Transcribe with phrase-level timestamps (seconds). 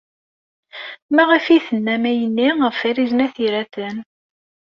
[1.15, 3.95] Maɣef ay d-tennam ayenni ɣef Farid n At Yiraten?